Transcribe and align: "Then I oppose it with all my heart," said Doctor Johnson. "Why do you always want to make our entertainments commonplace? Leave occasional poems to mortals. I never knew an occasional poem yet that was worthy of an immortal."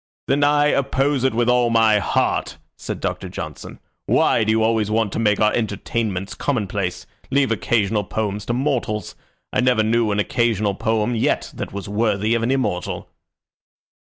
"Then 0.27 0.43
I 0.43 0.65
oppose 0.69 1.23
it 1.23 1.35
with 1.35 1.47
all 1.47 1.69
my 1.69 1.99
heart," 1.99 2.57
said 2.75 2.99
Doctor 2.99 3.29
Johnson. 3.29 3.79
"Why 4.07 4.43
do 4.43 4.51
you 4.51 4.63
always 4.63 4.89
want 4.89 5.13
to 5.13 5.19
make 5.19 5.39
our 5.39 5.53
entertainments 5.53 6.33
commonplace? 6.33 7.05
Leave 7.29 7.51
occasional 7.51 8.03
poems 8.03 8.43
to 8.47 8.53
mortals. 8.53 9.13
I 9.53 9.61
never 9.61 9.83
knew 9.83 10.09
an 10.09 10.19
occasional 10.19 10.73
poem 10.73 11.13
yet 11.15 11.51
that 11.53 11.71
was 11.71 11.87
worthy 11.87 12.33
of 12.33 12.41
an 12.41 12.49
immortal." 12.49 13.11